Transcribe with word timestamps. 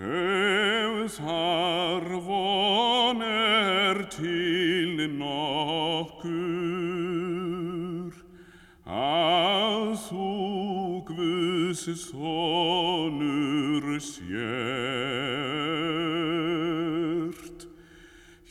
Ef 0.01 1.19
þar 1.19 2.05
von 2.25 3.21
er 3.27 3.97
til 4.15 4.95
nokkur 5.19 6.31
að 8.89 9.95
þú 10.07 10.29
Guðs 11.11 11.83
sonur 12.09 13.85
sért 14.01 15.41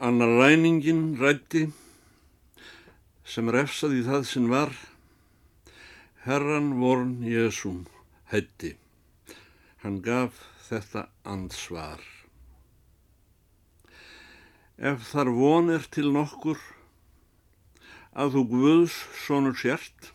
Annar 0.00 0.30
ræningin 0.38 1.16
rætti 1.18 1.64
sem 3.26 3.48
refsaði 3.50 4.04
það 4.06 4.26
sem 4.30 4.44
var 4.46 4.70
Herran 6.22 6.68
vorn 6.78 7.16
Jésum 7.26 7.80
hætti. 8.30 8.76
Hann 9.82 9.96
gaf 10.04 10.36
þetta 10.68 11.02
ansvar. 11.26 11.98
Ef 14.78 15.02
þar 15.10 15.32
von 15.34 15.72
er 15.74 15.88
til 15.90 16.12
nokkur 16.14 16.62
að 18.14 18.36
þú 18.36 18.42
Guðs 18.52 19.00
sonur 19.24 19.58
sért, 19.58 20.12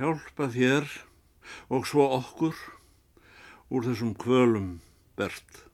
hjálpa 0.00 0.48
þér 0.56 0.88
og 1.68 1.84
svo 1.84 2.08
okkur 2.16 2.56
úr 3.68 3.84
þessum 3.90 4.16
kvölum 4.16 4.72
bert. 5.20 5.71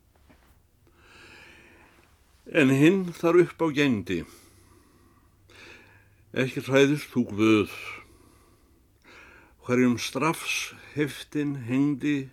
En 2.48 2.70
hinn 2.72 3.12
þar 3.12 3.42
upp 3.42 3.60
á 3.60 3.68
gengdi, 3.76 4.22
ekki 6.32 6.62
hræðist 6.64 7.10
þú 7.12 7.24
Guð, 7.28 7.74
hverjum 9.66 9.98
strafs 10.00 10.72
heftin 10.94 11.54
hengdi, 11.68 12.30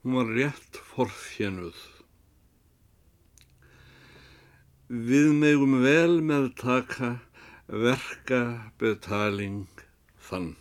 hún 0.00 0.16
var 0.16 0.32
rétt 0.32 0.80
forþjenuð. 0.94 1.76
Við 4.88 5.32
megum 5.36 5.82
vel 5.84 6.22
með 6.24 6.54
taka 6.56 7.16
verka 7.68 8.70
betaling 8.80 9.66
þann 10.30 10.54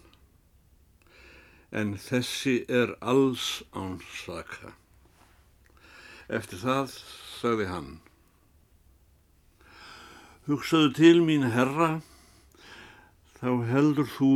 en 1.75 1.95
þessi 1.99 2.63
er 2.71 2.93
alls 3.03 3.63
ánsaka. 3.75 4.71
Eftir 6.31 6.61
það 6.61 6.93
sagði 6.95 7.67
hann, 7.69 7.89
hugsaðu 10.45 10.91
til 10.93 11.19
mín 11.25 11.47
herra, 11.49 12.03
þá 13.39 13.49
heldur 13.65 14.09
þú 14.13 14.33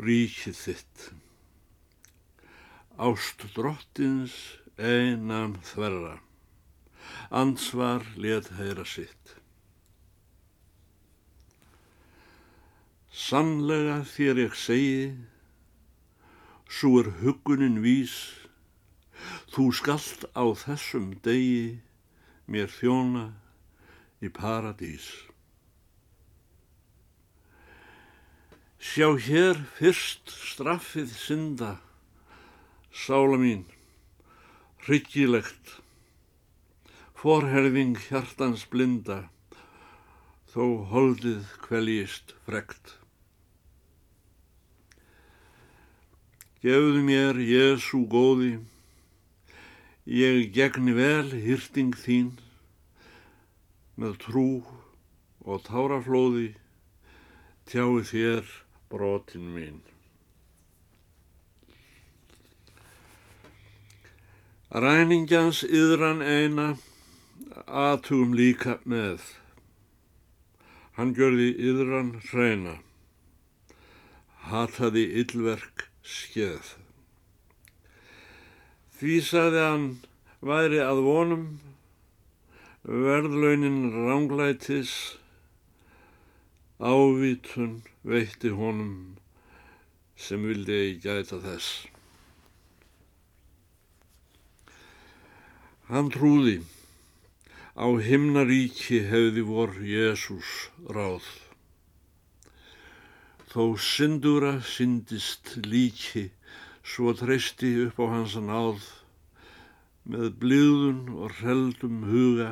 ríkið 0.00 0.56
þitt. 0.56 1.02
Ást 2.96 3.44
drottins 3.52 4.32
einan 4.80 5.58
þverra, 5.68 6.14
ansvar 7.28 8.06
let 8.16 8.48
heyra 8.56 8.86
sitt. 8.88 9.34
Sannlega 13.12 14.00
þér 14.14 14.42
ég 14.46 14.56
segi, 14.56 15.12
svo 16.72 17.02
er 17.02 17.12
hugunin 17.20 17.82
vís, 17.84 18.16
þú 19.52 19.68
skalt 19.76 20.24
á 20.32 20.48
þessum 20.64 21.12
degi 21.20 21.84
mér 22.48 22.72
þjóna 22.80 23.28
í 24.24 24.32
paradís. 24.32 25.12
Sjá 28.84 29.06
hér 29.16 29.56
fyrst 29.78 30.28
straffið 30.28 31.14
synda, 31.16 31.70
sála 32.92 33.38
mín, 33.40 33.62
hryggilegt, 34.84 35.78
forherðing 37.16 37.96
hjartans 38.04 38.66
blinda, 38.68 39.16
þó 40.52 40.84
holdið 40.90 41.48
kveljist 41.64 42.34
frekt. 42.44 42.92
Gefðu 46.60 47.00
mér, 47.08 47.40
Jésu 47.40 48.02
góði, 48.12 48.58
ég 50.04 50.52
gegni 50.58 50.92
vel 50.98 51.32
hýrting 51.32 51.96
þín, 52.04 52.34
með 53.96 54.20
trú 54.26 54.50
og 55.40 55.64
táraflóði, 55.70 56.52
tjái 57.64 58.04
þér 58.12 58.52
brotin 58.94 59.50
mín. 59.54 59.82
Ræningjans 64.74 65.62
yðran 65.66 66.22
eina, 66.22 66.68
aðtugum 67.66 68.34
líka 68.34 68.80
með. 68.82 69.22
Hann 70.96 71.12
gjörði 71.14 71.50
yðran 71.68 72.10
hreina, 72.30 72.76
hataði 74.50 75.04
yllverk 75.22 75.88
skeð. 76.02 76.74
Því 78.98 79.18
saði 79.26 79.62
hann 79.62 79.86
væri 80.42 80.82
að 80.82 81.02
vonum, 81.06 81.46
verðlaunin 82.82 83.80
ránglætis, 83.94 84.94
ávítun 86.80 87.82
veitti 88.02 88.50
honum 88.50 89.16
sem 90.16 90.42
vildi 90.42 90.74
ei 90.74 90.94
gæta 90.98 91.38
þess. 91.38 91.86
Hann 95.86 96.10
trúði, 96.10 96.56
á 97.78 97.86
himnaríki 98.08 99.04
hefði 99.06 99.46
vor 99.46 99.76
Jésús 99.86 100.50
ráð. 100.90 101.22
Þó 103.54 103.78
syndura 103.78 104.58
syndist 104.66 105.54
líki, 105.62 106.32
svo 106.82 107.14
treysti 107.14 107.70
upp 107.86 108.02
á 108.02 108.06
hans 108.16 108.34
náð, 108.34 108.82
með 110.10 110.34
blíðun 110.42 111.02
og 111.22 111.38
hreldum 111.38 112.02
huga, 112.10 112.50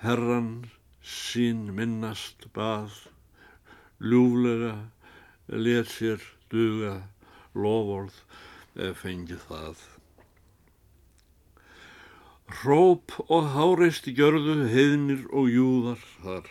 herran 0.00 0.70
sín 1.04 1.74
minnast 1.76 2.48
bað, 2.56 2.94
ljúflega 4.00 4.74
let 5.48 5.88
sér 5.92 6.22
duga 6.52 6.96
lofórð 7.54 8.16
ef 8.80 9.02
fengið 9.04 9.42
það. 9.48 9.82
Róp 12.64 13.14
og 13.28 13.52
háreisti 13.54 14.14
gjörðu 14.16 14.56
heiðnir 14.72 15.26
og 15.30 15.50
júðar 15.52 16.00
þar. 16.22 16.48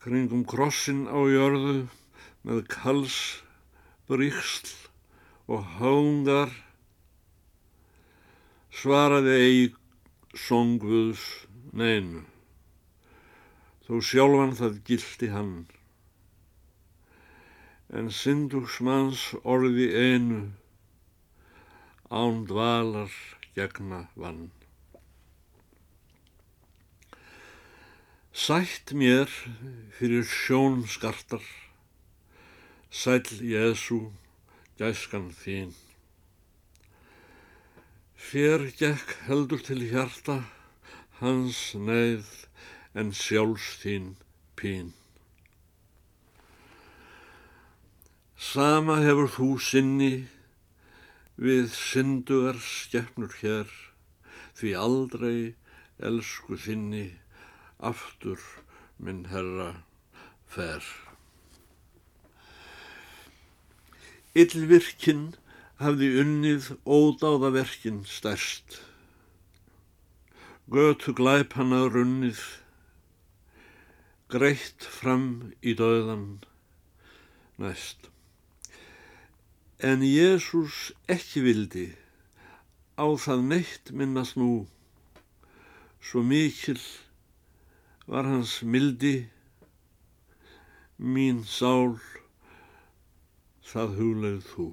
Kringum 0.00 0.44
krossin 0.48 1.06
á 1.08 1.16
jörðu 1.28 1.86
með 2.44 2.64
kals, 2.72 3.16
bríksl 4.08 4.74
og 5.50 5.64
hángar 5.78 6.52
svaraði 8.70 9.36
eigi 9.44 9.64
songvuðs 10.46 11.24
neinu. 11.76 12.22
Þó 13.90 13.96
sjálfan 14.06 14.52
það 14.54 14.74
gildi 14.86 15.28
hann. 15.34 15.54
En 17.90 18.06
syndugsmanns 18.14 19.22
orði 19.42 19.88
einu 19.98 20.36
án 22.06 22.44
dvalar 22.46 23.16
gegna 23.56 23.98
vann. 24.14 24.44
Sætt 28.30 28.92
mér 28.94 29.26
fyrir 29.96 30.22
sjón 30.22 30.84
skartar, 30.86 31.42
sæl 32.94 33.26
Jésu, 33.42 34.12
gæskan 34.78 35.32
þín. 35.40 35.74
Fér 38.14 38.68
gekk 38.78 39.16
heldur 39.26 39.66
til 39.66 39.82
hjarta 39.90 40.38
hans 41.18 41.74
neyð 41.74 42.39
en 42.94 43.12
sjálfs 43.14 43.76
þín 43.82 44.14
pín. 44.58 44.92
Sama 48.40 48.96
hefur 49.04 49.28
þú 49.36 49.48
sinni 49.60 50.14
við 51.40 51.70
syndugar 51.76 52.58
skefnur 52.60 53.32
hér, 53.40 53.68
því 54.56 54.72
aldrei 54.76 55.36
elsku 56.00 56.56
þinni 56.56 57.06
aftur 57.90 58.40
minn 59.00 59.26
herra 59.32 59.70
fer. 60.48 60.84
Yllvirkinn 64.36 65.30
hafði 65.80 66.10
unnið 66.22 66.70
ódáða 66.84 67.50
verkinn 67.56 68.02
stærst. 68.06 68.80
Götu 70.70 71.14
glæp 71.16 71.56
hann 71.58 71.72
að 71.74 71.88
runnið, 71.96 72.42
greitt 74.30 74.86
fram 74.86 75.52
í 75.60 75.74
döðan 75.74 76.40
næst. 77.58 78.06
En 79.82 80.04
Jésús 80.06 80.90
ekki 81.10 81.42
vildi 81.42 81.86
á 83.00 83.06
það 83.24 83.46
neitt 83.50 83.90
minnast 83.96 84.36
nú, 84.38 84.66
svo 85.98 86.22
mikil 86.22 86.78
var 88.06 88.28
hans 88.28 88.60
mildi, 88.62 89.28
mín 91.00 91.42
sál, 91.48 91.96
það 93.72 93.96
hugleið 93.98 94.40
þú. 94.52 94.68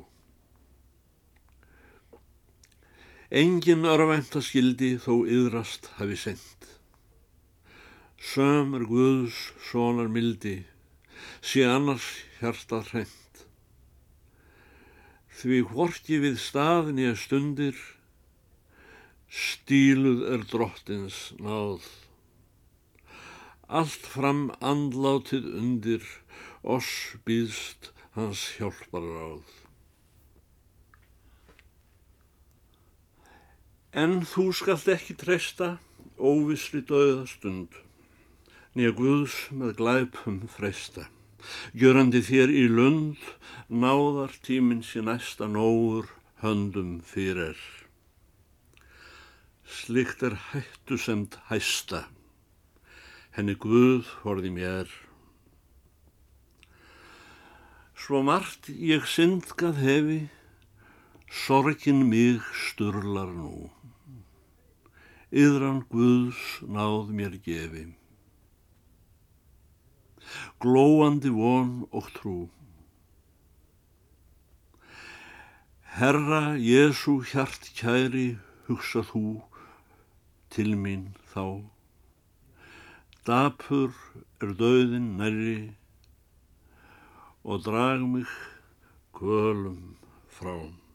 Engin 3.41 3.85
örvænta 3.89 4.41
skildi 4.43 4.95
þó 5.03 5.23
yðrast 5.27 5.91
hafi 5.97 6.15
sendt. 6.19 6.73
Söm 8.17 8.73
er 8.73 8.85
Guðs 8.89 9.37
sonar 9.69 10.09
mildi, 10.09 10.65
sé 11.41 11.61
annars 11.69 12.07
hjartað 12.39 12.89
hreint. 12.91 13.43
Því 15.37 15.59
hvorki 15.69 16.17
við 16.23 16.39
staðin 16.41 16.97
ég 17.03 17.19
stundir, 17.21 17.77
stíluð 19.29 20.25
er 20.33 20.45
drottins 20.49 21.19
náð. 21.37 21.85
Allt 23.69 24.09
fram 24.09 24.47
andlátið 24.65 25.45
undir, 25.59 26.01
oss 26.63 27.13
býðst 27.27 27.91
hans 28.17 28.47
hjálpar 28.57 29.05
ráð. 29.05 29.53
En 33.93 34.23
þú 34.25 34.49
skalt 34.57 34.89
ekki 34.89 35.13
treysta 35.21 35.75
óvisli 36.17 36.81
döða 36.81 37.27
nýja 38.77 38.93
Guðs 38.93 39.35
með 39.57 39.71
glæpum 39.79 40.35
freysta. 40.53 41.07
Gjörandi 41.73 42.19
þér 42.21 42.51
í 42.53 42.65
lund, 42.69 43.17
náðar 43.73 44.35
tíminn 44.45 44.83
sér 44.85 45.07
næsta 45.07 45.47
nógur 45.49 46.11
höndum 46.43 46.99
fyrir. 47.01 47.57
Slikt 49.65 50.21
er 50.21 50.37
hættu 50.51 50.99
semt 51.01 51.39
hæsta, 51.49 52.05
henni 53.33 53.57
Guð 53.57 54.13
horði 54.21 54.53
mér. 54.53 54.93
Svo 57.97 58.21
margt 58.21 58.69
ég 58.69 59.09
syndgað 59.09 59.81
hefi, 59.81 60.23
sorgin 61.33 62.05
mig 62.11 62.45
sturlar 62.69 63.33
nú. 63.33 63.71
Yðran 65.33 65.87
Guðs 65.89 66.59
náð 66.61 67.09
mér 67.17 67.41
gefi 67.41 67.89
glóandi 70.61 71.31
von 71.33 71.87
og 71.91 72.11
trú. 72.15 72.37
Herra 75.97 76.57
Jésu 76.61 77.23
hjart 77.25 77.71
kæri, 77.73 78.37
hugsa 78.67 79.01
þú 79.01 79.41
til 80.53 80.75
mín 80.77 81.13
þá. 81.33 81.65
Dapur 83.25 83.91
er 84.41 84.53
döðin 84.59 85.17
næri 85.19 85.73
og 87.43 87.63
drag 87.65 88.05
mig 88.05 88.29
kvölum 89.15 89.97
frá. 90.29 90.86